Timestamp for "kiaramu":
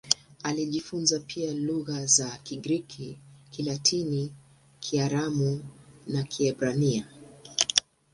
4.79-5.63